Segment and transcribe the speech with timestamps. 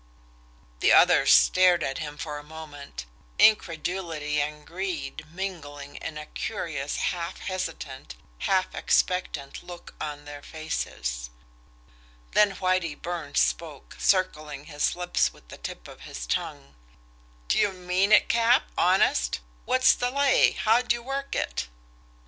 [0.79, 3.05] The others stared at him for a moment,
[3.37, 11.29] incredulity and greed mingling in a curious half hesitant, half expectant look on their faces.
[12.31, 16.73] Then Whitie Burns spoke, circling his lips with the tip of his tongue:
[17.47, 19.39] "D'ye mean it, Cap honest?
[19.65, 20.53] What's the lay?
[20.53, 21.67] How'd you work it?"